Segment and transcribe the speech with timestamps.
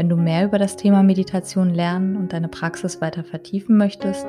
[0.00, 4.26] wenn du mehr über das Thema Meditation lernen und deine Praxis weiter vertiefen möchtest,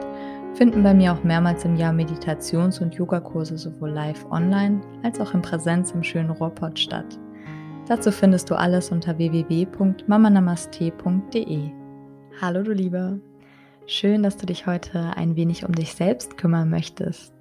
[0.54, 5.34] finden bei mir auch mehrmals im Jahr Meditations- und Yogakurse sowohl live online als auch
[5.34, 7.18] in Präsenz im schönen Ruhrpott statt.
[7.88, 11.70] Dazu findest du alles unter www.mamanamaste.de.
[12.42, 13.22] Hallo du Liebe,
[13.88, 17.34] schön, dass du dich heute ein wenig um dich selbst kümmern möchtest.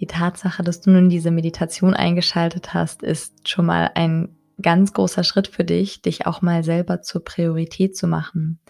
[0.00, 4.30] Die Tatsache, dass du nun diese Meditation eingeschaltet hast, ist schon mal ein
[4.60, 8.60] ganz großer Schritt für dich, dich auch mal selber zur Priorität zu machen.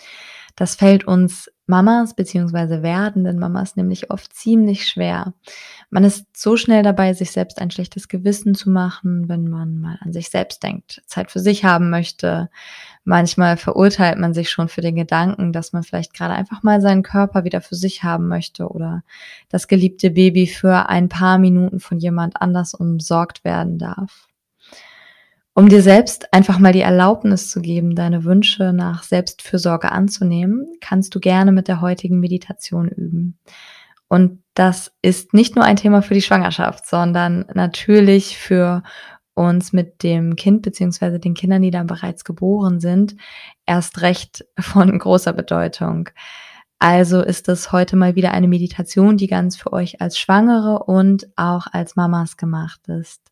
[0.59, 5.34] Das fällt uns Mamas beziehungsweise werdenden Mamas nämlich oft ziemlich schwer.
[5.91, 9.98] Man ist so schnell dabei, sich selbst ein schlechtes Gewissen zu machen, wenn man mal
[10.00, 12.48] an sich selbst denkt, Zeit für sich haben möchte.
[13.05, 17.02] Manchmal verurteilt man sich schon für den Gedanken, dass man vielleicht gerade einfach mal seinen
[17.02, 19.05] Körper wieder für sich haben möchte oder
[19.50, 24.27] das geliebte Baby für ein paar Minuten von jemand anders umsorgt werden darf
[25.59, 31.17] um dir selbst einfach mal die Erlaubnis zu geben, deine Wünsche nach Selbstfürsorge anzunehmen, kannst
[31.17, 33.41] du gerne mit der heutigen Meditation üben.
[34.06, 38.84] Und das ist nicht nur ein Thema für die Schwangerschaft, sondern natürlich für
[39.34, 43.17] uns mit dem Kind beziehungsweise den Kindern, die dann bereits geboren sind,
[43.67, 46.09] erst recht von großer Bedeutung.
[46.79, 51.27] Also ist es heute mal wieder eine Meditation, die ganz für euch als Schwangere und
[51.34, 53.27] auch als Mamas gemacht ist.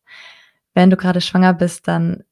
[0.77, 2.23] Wenn du gerade schwanger bist, dann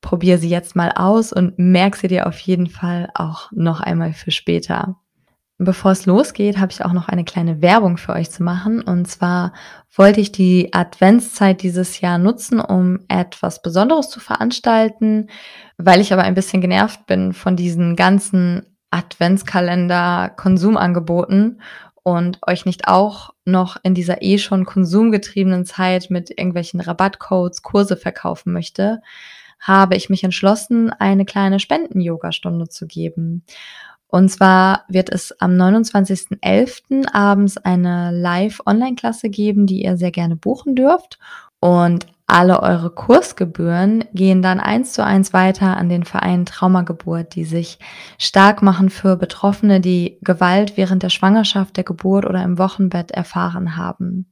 [0.00, 4.14] probier sie jetzt mal aus und merk sie dir auf jeden Fall auch noch einmal
[4.14, 4.96] für später.
[5.58, 8.80] Bevor es losgeht, habe ich auch noch eine kleine Werbung für euch zu machen.
[8.80, 9.52] Und zwar
[9.94, 15.28] wollte ich die Adventszeit dieses Jahr nutzen, um etwas Besonderes zu veranstalten,
[15.76, 21.60] weil ich aber ein bisschen genervt bin von diesen ganzen Adventskalender-Konsumangeboten
[22.02, 27.96] und euch nicht auch noch in dieser eh schon konsumgetriebenen Zeit mit irgendwelchen Rabattcodes Kurse
[27.96, 29.00] verkaufen möchte,
[29.60, 33.44] habe ich mich entschlossen, eine kleine Spenden-Yoga-Stunde zu geben.
[34.08, 37.06] Und zwar wird es am 29.11.
[37.12, 41.18] abends eine Live-Online-Klasse geben, die ihr sehr gerne buchen dürft.
[41.60, 47.44] Und alle eure Kursgebühren gehen dann eins zu eins weiter an den Verein Traumageburt, die
[47.44, 47.78] sich
[48.18, 53.76] stark machen für Betroffene, die Gewalt während der Schwangerschaft, der Geburt oder im Wochenbett erfahren
[53.76, 54.30] haben.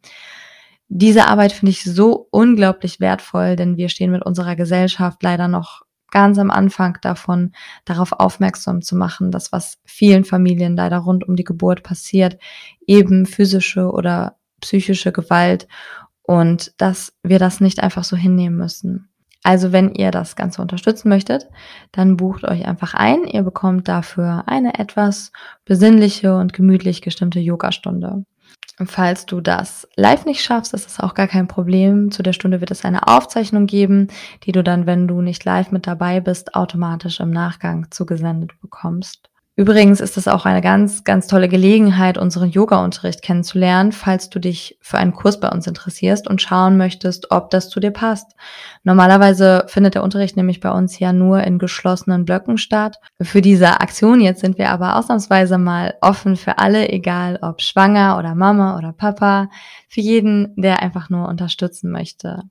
[0.89, 5.83] Diese Arbeit finde ich so unglaublich wertvoll, denn wir stehen mit unserer Gesellschaft leider noch
[6.11, 7.53] ganz am Anfang davon,
[7.85, 12.39] darauf aufmerksam zu machen, dass was vielen Familien leider rund um die Geburt passiert,
[12.87, 15.69] eben physische oder psychische Gewalt
[16.31, 19.09] und dass wir das nicht einfach so hinnehmen müssen.
[19.43, 21.49] Also wenn ihr das Ganze unterstützen möchtet,
[21.91, 23.25] dann bucht euch einfach ein.
[23.25, 25.33] Ihr bekommt dafür eine etwas
[25.65, 28.25] besinnliche und gemütlich gestimmte Yogastunde.
[28.87, 32.13] Falls du das live nicht schaffst, ist das auch gar kein Problem.
[32.13, 34.07] Zu der Stunde wird es eine Aufzeichnung geben,
[34.45, 39.30] die du dann, wenn du nicht live mit dabei bist, automatisch im Nachgang zugesendet bekommst.
[39.61, 44.79] Übrigens ist es auch eine ganz, ganz tolle Gelegenheit, unseren Yoga-Unterricht kennenzulernen, falls du dich
[44.81, 48.33] für einen Kurs bei uns interessierst und schauen möchtest, ob das zu dir passt.
[48.85, 53.01] Normalerweise findet der Unterricht nämlich bei uns ja nur in geschlossenen Blöcken statt.
[53.21, 58.17] Für diese Aktion jetzt sind wir aber ausnahmsweise mal offen für alle, egal ob schwanger
[58.19, 59.51] oder Mama oder Papa,
[59.91, 62.45] für jeden, der einfach nur unterstützen möchte.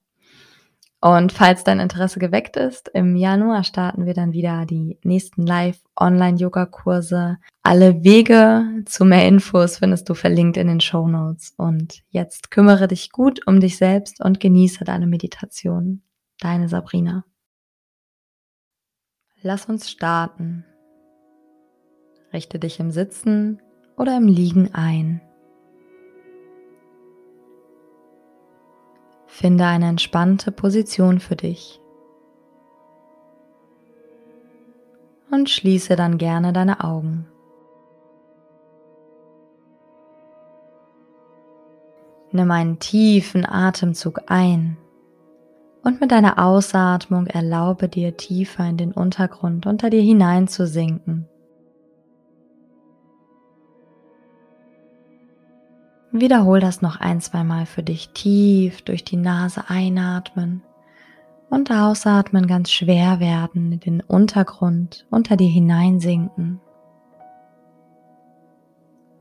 [1.01, 7.37] Und falls dein Interesse geweckt ist, im Januar starten wir dann wieder die nächsten Live-Online-Yoga-Kurse.
[7.63, 11.53] Alle Wege zu mehr Infos findest du verlinkt in den Show Notes.
[11.55, 16.01] Und jetzt kümmere dich gut um dich selbst und genieße deine Meditation.
[16.41, 17.23] Deine Sabrina.
[19.41, 20.65] Lass uns starten.
[22.33, 23.61] Richte dich im Sitzen
[23.95, 25.21] oder im Liegen ein.
[29.29, 31.79] Finde eine entspannte Position für dich.
[35.31, 37.27] Und schließe dann gerne deine Augen.
[42.31, 44.77] Nimm einen tiefen Atemzug ein
[45.83, 50.47] und mit deiner Ausatmung erlaube dir tiefer in den Untergrund unter dir hinein
[56.11, 60.63] Wiederhol das noch ein, zwei Mal für dich tief durch die Nase einatmen
[61.49, 66.59] und ausatmen ganz schwer werden, in den Untergrund unter dir hineinsinken.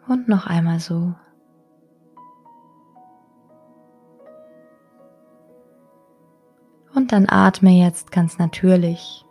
[0.07, 1.15] Und noch einmal so.
[6.95, 9.25] Und dann atme jetzt ganz natürlich.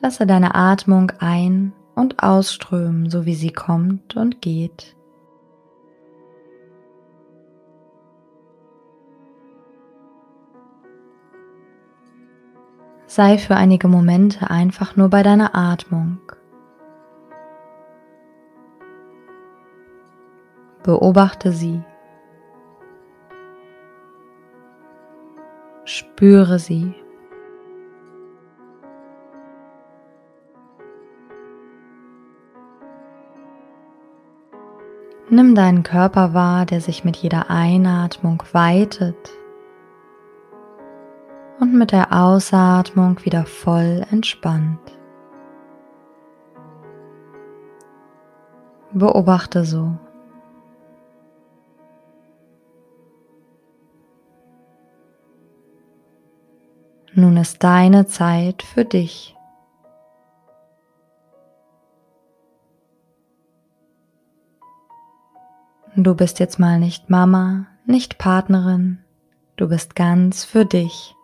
[0.00, 4.96] Lasse deine Atmung ein- und ausströmen, so wie sie kommt und geht.
[13.12, 16.20] Sei für einige Momente einfach nur bei deiner Atmung.
[20.84, 21.82] Beobachte sie.
[25.84, 26.94] Spüre sie.
[35.28, 39.39] Nimm deinen Körper wahr, der sich mit jeder Einatmung weitet
[41.70, 44.80] und mit der Ausatmung wieder voll entspannt.
[48.92, 49.96] Beobachte so.
[57.14, 59.36] Nun ist deine Zeit für dich.
[65.94, 68.98] Du bist jetzt mal nicht Mama, nicht Partnerin,
[69.56, 71.14] du bist ganz für dich.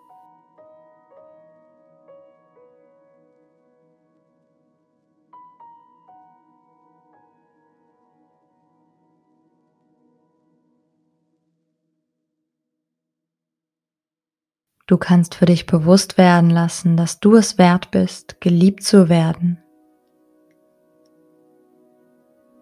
[14.87, 19.59] Du kannst für dich bewusst werden lassen, dass du es wert bist, geliebt zu werden.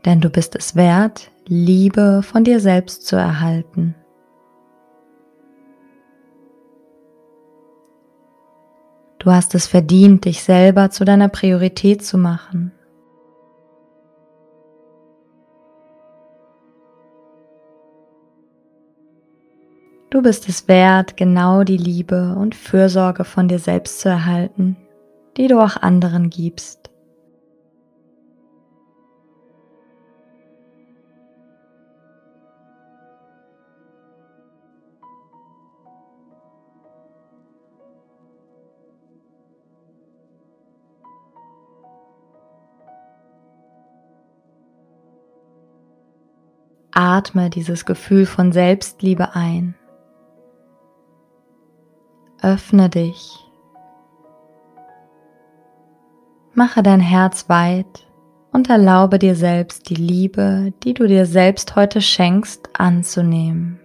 [0.07, 3.95] Denn du bist es wert, Liebe von dir selbst zu erhalten.
[9.19, 12.73] Du hast es verdient, dich selber zu deiner Priorität zu machen
[20.15, 24.77] Du bist es wert, genau die Liebe und Fürsorge von dir selbst zu erhalten,
[25.37, 26.89] die du auch anderen gibst.
[46.93, 49.75] Atme dieses Gefühl von Selbstliebe ein.
[52.45, 53.43] Öffne dich.
[56.53, 58.07] Mache dein Herz weit
[58.53, 63.81] und erlaube dir selbst die Liebe, die du dir selbst heute schenkst, anzunehmen.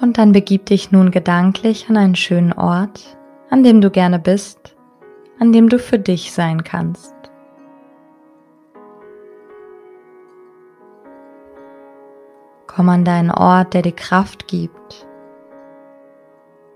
[0.00, 3.18] Und dann begib dich nun gedanklich an einen schönen Ort,
[3.50, 4.76] an dem du gerne bist,
[5.38, 7.14] an dem du für dich sein kannst.
[12.66, 15.06] Komm an deinen Ort, der dir Kraft gibt,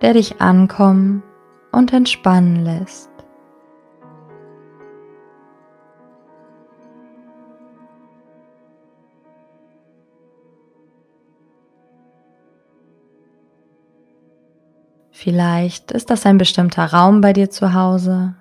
[0.03, 1.23] der dich ankommen
[1.73, 3.14] und entspannen lässt.
[15.17, 18.35] Vielleicht ist das ein bestimmter Raum bei dir zu Hause,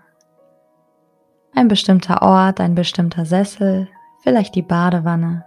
[1.54, 3.88] ein bestimmter Ort, ein bestimmter Sessel,
[4.24, 5.46] vielleicht die Badewanne.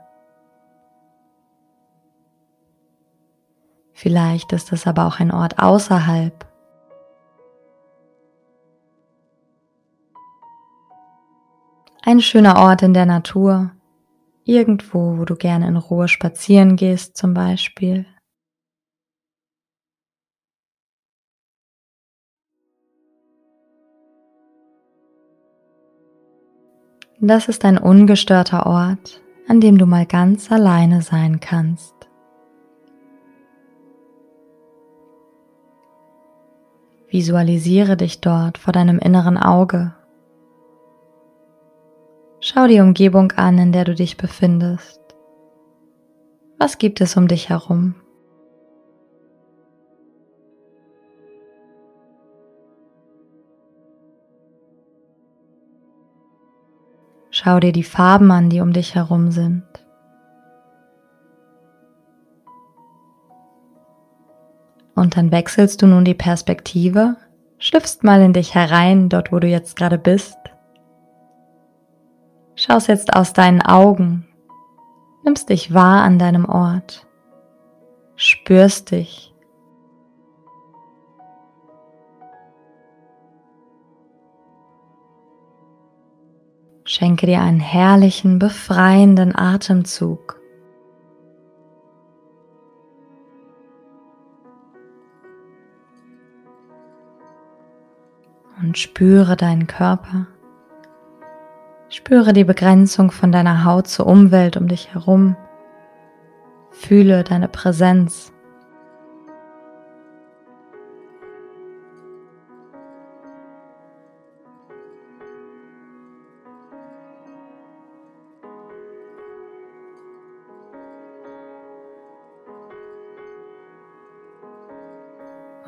[3.92, 6.46] Vielleicht ist es aber auch ein Ort außerhalb.
[12.04, 13.72] Ein schöner Ort in der Natur,
[14.44, 18.06] irgendwo, wo du gerne in Ruhe spazieren gehst zum Beispiel.
[27.20, 31.94] Das ist ein ungestörter Ort, an dem du mal ganz alleine sein kannst.
[37.08, 39.94] Visualisiere dich dort vor deinem inneren Auge.
[42.40, 45.00] Schau die Umgebung an, in der du dich befindest.
[46.58, 47.94] Was gibt es um dich herum?
[57.46, 59.62] Schau dir die Farben an, die um dich herum sind.
[64.96, 67.14] Und dann wechselst du nun die Perspektive,
[67.58, 70.36] schlüpfst mal in dich herein, dort wo du jetzt gerade bist.
[72.56, 74.26] Schaust jetzt aus deinen Augen,
[75.22, 77.06] nimmst dich wahr an deinem Ort,
[78.16, 79.35] spürst dich.
[86.88, 90.40] Schenke dir einen herrlichen, befreienden Atemzug.
[98.62, 100.28] Und spüre deinen Körper.
[101.88, 105.36] Spüre die Begrenzung von deiner Haut zur Umwelt um dich herum.
[106.70, 108.32] Fühle deine Präsenz.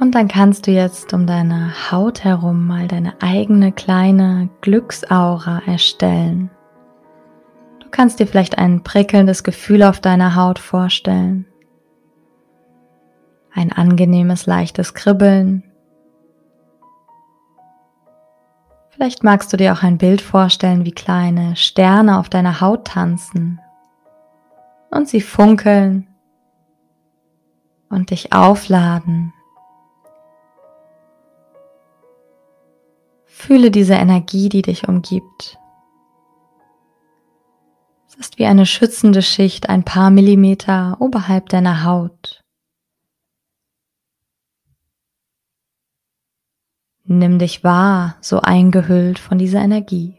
[0.08, 6.48] Und dann kannst du jetzt um deine Haut herum mal deine eigene kleine Glücksaura erstellen.
[7.80, 11.44] Du kannst dir vielleicht ein prickelndes Gefühl auf deiner Haut vorstellen.
[13.52, 15.62] Ein angenehmes, leichtes Kribbeln.
[18.88, 23.60] Vielleicht magst du dir auch ein Bild vorstellen, wie kleine Sterne auf deiner Haut tanzen
[24.90, 26.06] und sie funkeln
[27.90, 29.34] und dich aufladen
[33.38, 35.58] Fühle diese Energie, die dich umgibt.
[38.08, 42.42] Es ist wie eine schützende Schicht ein paar Millimeter oberhalb deiner Haut.
[47.04, 50.17] Nimm dich wahr, so eingehüllt von dieser Energie.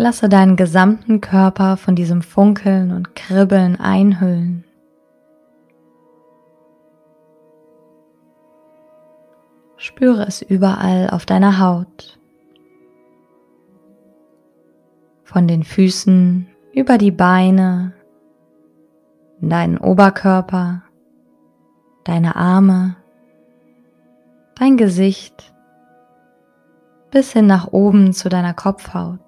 [0.00, 4.62] Lasse deinen gesamten Körper von diesem Funkeln und Kribbeln einhüllen.
[9.76, 12.20] Spüre es überall auf deiner Haut.
[15.24, 17.92] Von den Füßen über die Beine,
[19.40, 20.84] deinen Oberkörper,
[22.04, 22.94] deine Arme,
[24.54, 25.52] dein Gesicht
[27.10, 29.27] bis hin nach oben zu deiner Kopfhaut.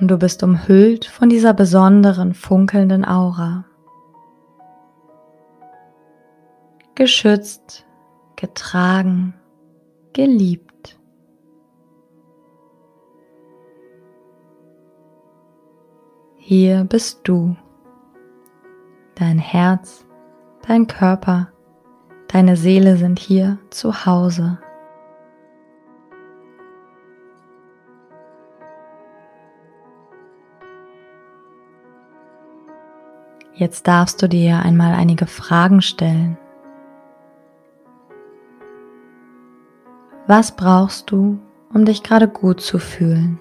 [0.00, 3.64] Und du bist umhüllt von dieser besonderen funkelnden Aura.
[6.94, 7.86] Geschützt,
[8.36, 9.34] getragen,
[10.12, 10.98] geliebt.
[16.36, 17.56] Hier bist du,
[19.14, 20.04] dein Herz,
[20.66, 21.48] dein Körper,
[22.28, 24.58] deine Seele sind hier zu Hause.
[33.56, 36.36] Jetzt darfst du dir einmal einige Fragen stellen.
[40.26, 41.38] Was brauchst du,
[41.72, 43.38] um dich gerade gut zu fühlen?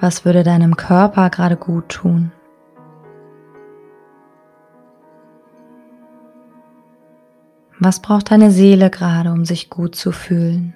[0.00, 2.30] Was würde deinem Körper gerade gut tun?
[7.78, 10.74] Was braucht deine Seele gerade, um sich gut zu fühlen?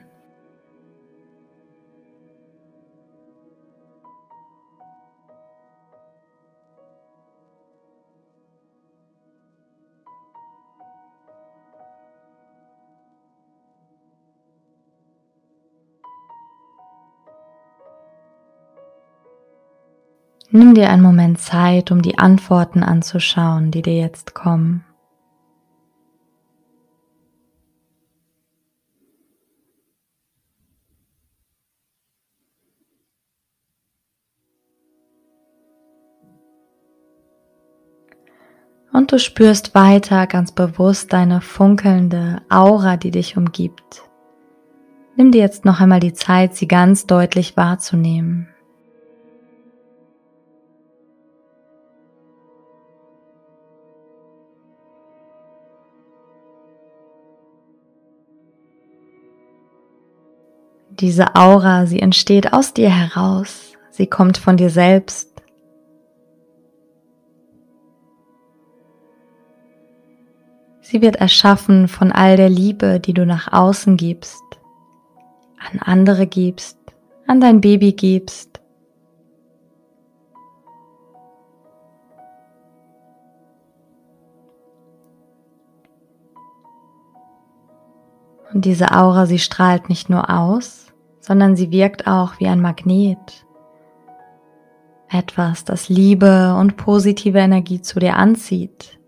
[20.50, 24.82] Nimm dir einen Moment Zeit, um die Antworten anzuschauen, die dir jetzt kommen.
[38.90, 44.02] Und du spürst weiter ganz bewusst deine funkelnde Aura, die dich umgibt.
[45.14, 48.48] Nimm dir jetzt noch einmal die Zeit, sie ganz deutlich wahrzunehmen.
[61.00, 65.28] Diese Aura, sie entsteht aus dir heraus, sie kommt von dir selbst.
[70.80, 74.42] Sie wird erschaffen von all der Liebe, die du nach außen gibst,
[75.58, 76.78] an andere gibst,
[77.26, 78.47] an dein Baby gibst.
[88.52, 93.46] Und diese Aura, sie strahlt nicht nur aus, sondern sie wirkt auch wie ein Magnet.
[95.10, 98.98] Etwas, das Liebe und positive Energie zu dir anzieht.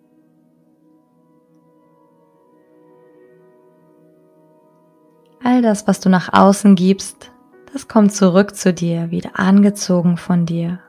[5.43, 7.33] All das, was du nach außen gibst,
[7.73, 10.81] das kommt zurück zu dir, wieder angezogen von dir.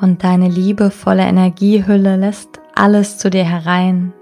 [0.00, 4.14] Und deine liebevolle Energiehülle lässt alles zu dir herein.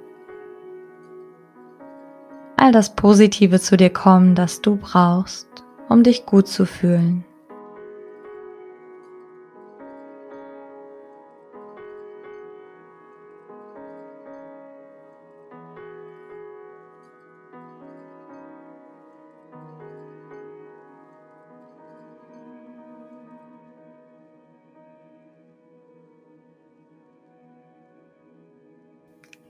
[2.56, 5.46] All das Positive zu dir kommen, das du brauchst,
[5.88, 7.24] um dich gut zu fühlen.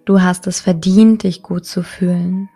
[0.09, 2.49] Du hast es verdient, dich gut zu fühlen.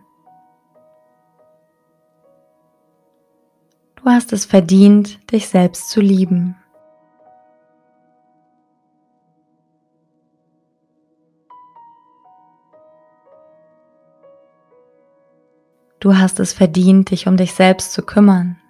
[3.97, 6.56] Du hast es verdient, dich selbst zu lieben.
[16.00, 18.62] Du hast es verdient, dich um dich selbst zu kümmern.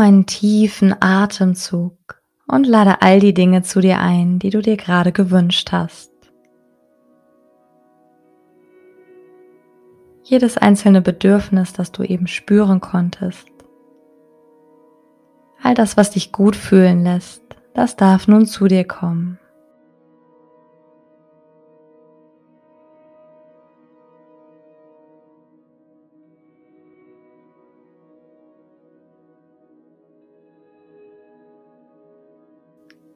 [0.00, 5.12] Einen tiefen Atemzug und lade all die Dinge zu dir ein, die du dir gerade
[5.12, 6.10] gewünscht hast.
[10.22, 13.48] Jedes einzelne Bedürfnis, das du eben spüren konntest.
[15.60, 17.42] All das, was dich gut fühlen lässt,
[17.74, 19.39] das darf nun zu dir kommen.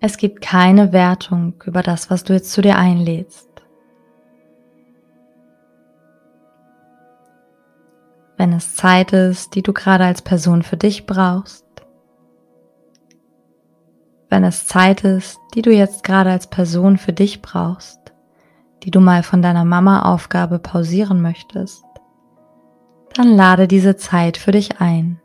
[0.07, 3.49] Es gibt keine Wertung über das, was du jetzt zu dir einlädst.
[8.37, 11.65] Wenn es Zeit ist, die du gerade als Person für dich brauchst,
[14.29, 18.13] wenn es Zeit ist, die du jetzt gerade als Person für dich brauchst,
[18.83, 21.83] die du mal von deiner Mama-Aufgabe pausieren möchtest,
[23.15, 25.19] dann lade diese Zeit für dich ein.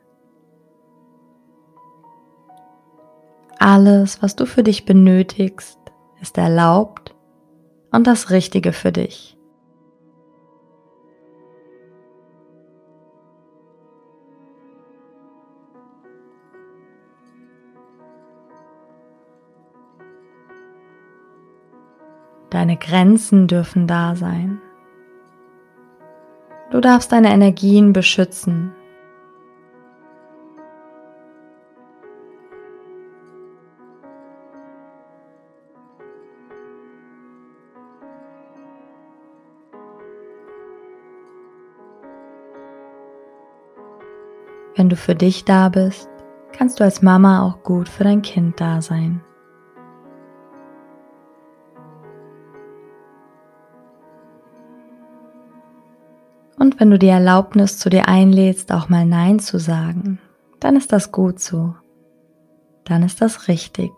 [3.62, 5.78] Alles, was du für dich benötigst,
[6.22, 7.14] ist erlaubt
[7.92, 9.38] und das Richtige für dich.
[22.50, 24.62] Deine Grenzen dürfen da sein.
[26.72, 28.74] Du darfst deine Energien beschützen
[44.76, 46.10] Wenn du für dich da bist,
[46.52, 49.22] kannst du als Mama auch gut für dein Kind da sein.
[56.58, 60.20] Und wenn du die Erlaubnis zu dir einlädst, auch mal Nein zu sagen,
[60.60, 61.74] dann ist das gut so.
[62.84, 63.92] Dann ist das richtig.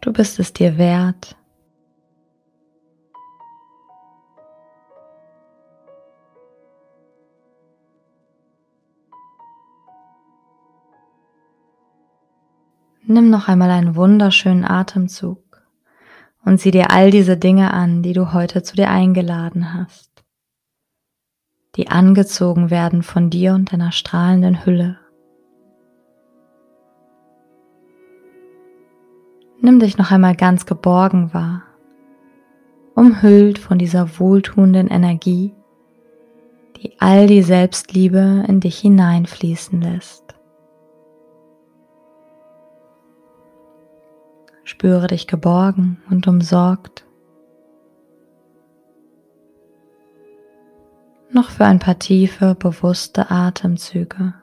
[0.00, 1.36] Du bist es dir wert,
[13.06, 15.42] Nimm noch einmal einen wunderschönen Atemzug
[16.42, 20.24] und sieh dir all diese Dinge an, die du heute zu dir eingeladen hast,
[21.76, 24.98] die angezogen werden von dir und deiner strahlenden Hülle.
[29.60, 31.62] Nimm dich noch einmal ganz geborgen wahr,
[32.94, 35.54] umhüllt von dieser wohltuenden Energie,
[36.78, 40.23] die all die Selbstliebe in dich hineinfließen lässt.
[44.64, 47.04] Spüre dich geborgen und umsorgt.
[51.30, 54.34] Noch für ein paar tiefe, bewusste Atemzüge.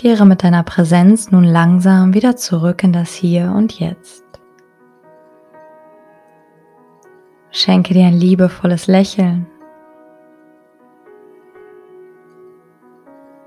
[0.00, 4.24] Kehre mit deiner Präsenz nun langsam wieder zurück in das Hier und Jetzt.
[7.50, 9.46] Schenke dir ein liebevolles Lächeln.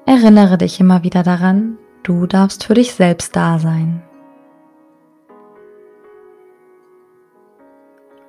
[0.05, 4.03] Erinnere dich immer wieder daran, du darfst für dich selbst da sein.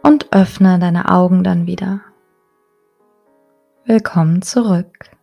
[0.03, 2.01] Und öffne deine Augen dann wieder.
[3.85, 5.14] Willkommen zurück.